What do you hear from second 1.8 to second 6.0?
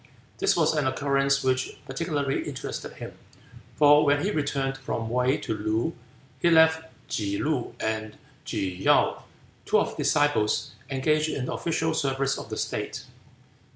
particularly interested him, for when he returned from Wei to Loo